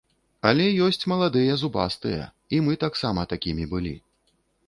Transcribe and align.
Але 0.51 0.63
ёсць 0.85 1.05
маладыя 1.13 1.57
зубастыя, 1.63 2.23
і 2.57 2.63
мы 2.67 2.79
таксама 2.87 3.27
такімі 3.35 3.69
былі. 3.75 3.95